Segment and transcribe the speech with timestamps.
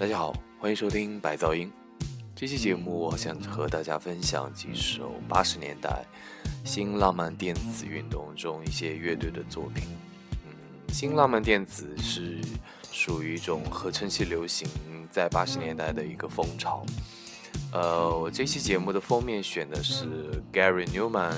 [0.00, 1.70] 大家好，欢迎收听白噪音。
[2.34, 6.02] 这期节目，我想和大家分享几首八十年代
[6.64, 9.84] 新浪漫电子运动中一些乐队的作品。
[10.46, 10.50] 嗯，
[10.88, 12.40] 新浪漫电子是
[12.90, 14.66] 属于一种合成器流行
[15.10, 16.82] 在八十年代的一个风潮。
[17.70, 21.34] 呃，我这期节目的封面选的是 Gary Newman，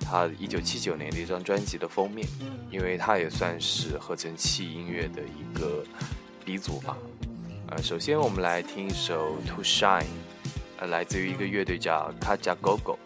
[0.00, 2.26] 他一九七九年的一张专辑的封面，
[2.68, 5.84] 因为他也算是合成器音乐的一个
[6.44, 6.96] 鼻祖吧。
[7.74, 10.02] 呃，首先我们来听一首《To Shine》，
[10.78, 12.98] 呃，来自于一个乐队叫卡加狗狗。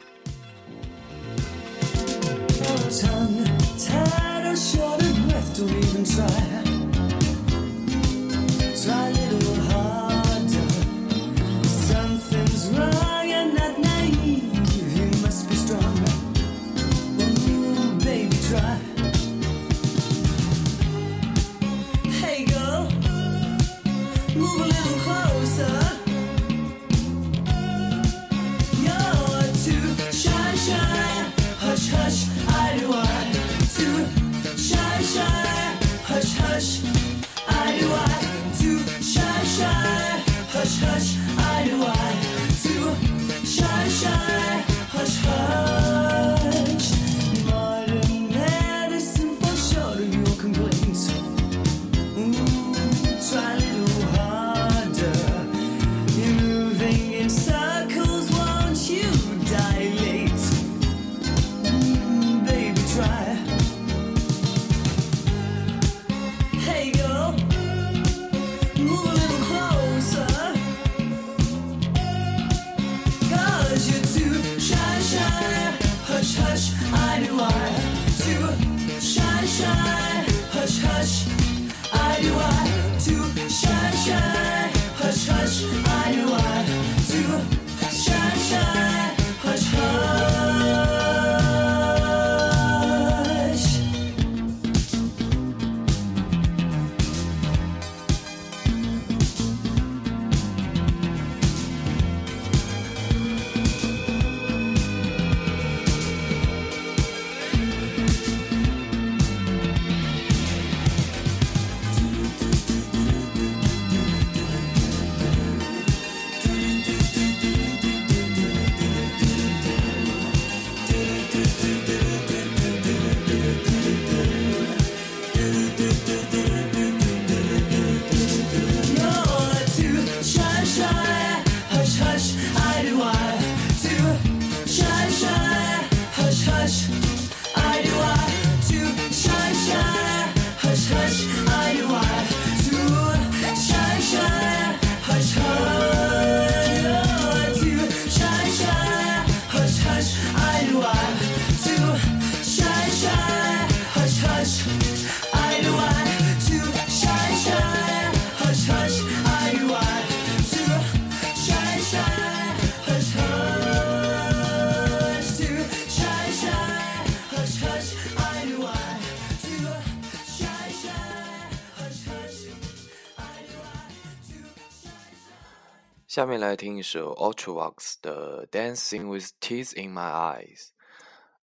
[176.16, 180.68] 下面来听一首 Ultravox 的《Dancing with Tears in My Eyes》。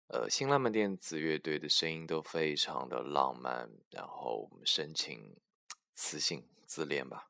[0.08, 5.38] 呃，新浪漫电子乐队的声音都非常的浪漫，然后深情、
[5.94, 7.30] 磁性、自恋吧。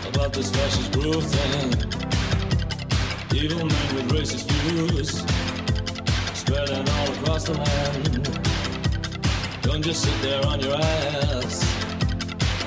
[0.07, 1.71] about this fascist groove thing?
[3.33, 5.24] Evil men with racist views
[6.33, 8.27] spreading all across the land.
[9.62, 11.63] Don't just sit there on your ass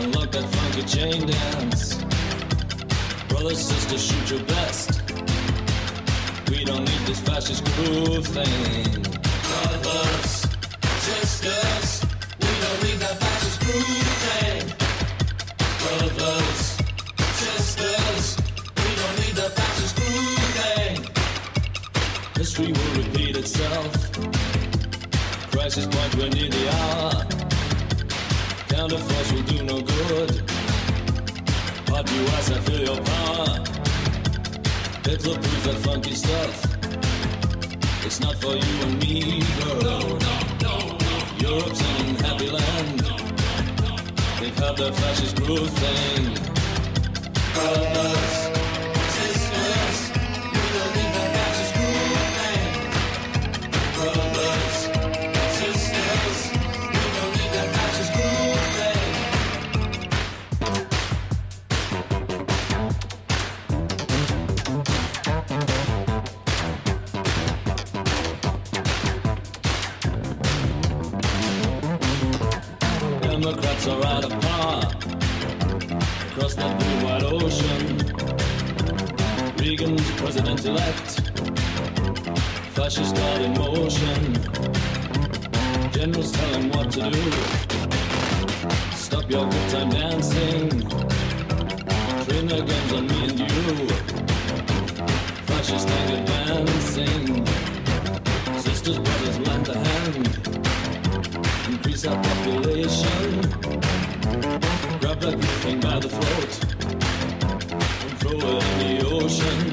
[0.03, 1.95] and look that funky chain dance.
[3.29, 5.01] Brothers, sisters, shoot your best.
[6.49, 9.01] We don't need this fascist groove thing.
[9.49, 10.31] Brothers,
[11.07, 12.05] sisters,
[12.41, 14.63] we don't need that fascist groove thing.
[15.83, 16.61] Brothers,
[17.43, 18.37] sisters,
[18.83, 20.97] we don't need that fascist groove thing.
[22.35, 24.11] History will repeat itself.
[25.51, 27.52] Crisis point, we're near the hour.
[28.83, 30.43] Counter force will do no good.
[31.85, 33.63] Pop you as I feel your power.
[35.05, 36.55] Hitler proves that funky stuff.
[38.05, 39.83] It's not for you and me, girl.
[39.83, 41.15] No, no, no, no.
[41.37, 42.99] Europe's an happy land.
[44.41, 46.53] They've had their fascist groove thing.
[47.53, 48.12] Brothers, sisters,
[86.03, 87.31] Generals tell him what to do.
[88.91, 90.69] Stop your good time dancing.
[92.25, 93.87] Train their guns on me and you.
[95.47, 97.45] Fascist thing advancing.
[98.57, 100.27] Sisters, brothers, lend a hand.
[101.69, 103.41] Increase our population.
[104.99, 106.53] Grab that thing by the throat.
[108.03, 109.63] And throw it in the ocean.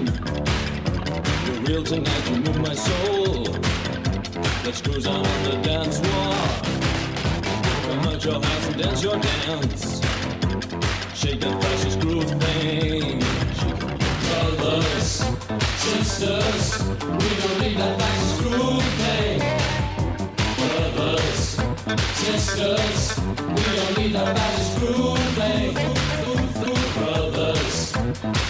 [1.45, 3.50] You're real tonight, you move my soul.
[4.63, 6.35] Let's cruise on in the dance floor.
[7.87, 10.01] Come out your house and dance your dance.
[11.15, 13.21] Shake that fascist groove thing.
[14.29, 15.25] Brothers,
[15.81, 19.41] sisters, we don't need that fascist groove thing.
[20.61, 21.41] Brothers,
[22.21, 25.75] sisters, we don't need that fascist groove thing.
[26.99, 27.95] Brothers,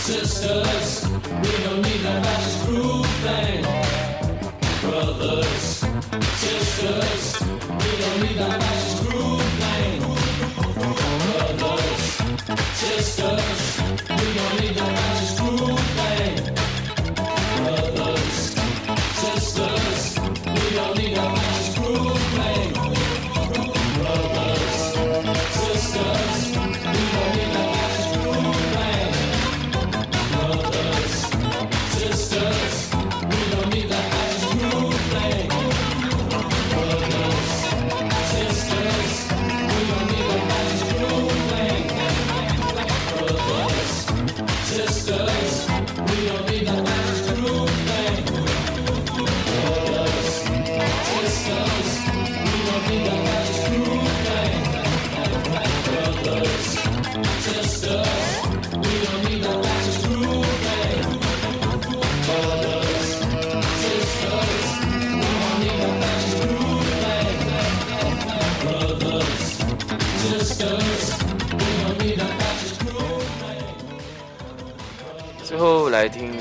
[0.02, 3.62] sisters, we don't need that fascist groove thing.
[4.82, 5.69] Brothers,
[6.40, 10.00] sisters, we don't need that fascist groove thing.
[11.58, 12.04] Brothers,
[12.80, 13.29] sisters,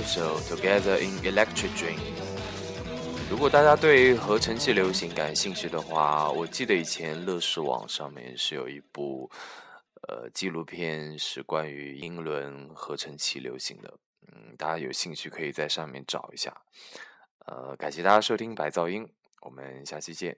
[0.10, 1.98] 来听一首《Together in Electric Dream》。
[3.30, 9.30] 如果大家对合成器流行感兴趣的话，我记得以前乐视网上面是有一部
[10.08, 14.00] 呃纪录片，是关于英伦合成器流行的。
[14.34, 16.56] 嗯，大家有兴趣可以在上面找一下。
[17.46, 19.08] 呃，感谢大家收听白噪音，
[19.42, 20.36] 我们下期见。